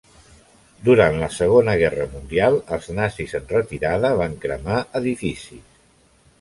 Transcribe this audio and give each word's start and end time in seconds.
Durant 0.87 1.17
la 1.23 1.29
Segona 1.35 1.75
Guerra 1.81 2.07
Mundial 2.15 2.59
els 2.77 2.89
nazis 3.01 3.37
en 3.43 3.47
retirada 3.55 4.13
van 4.25 4.37
cremar 4.47 4.83
edificis. 5.05 5.49